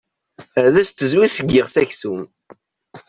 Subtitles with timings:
[0.65, 2.21] Ad as-tezwi seg yiɣes aksum.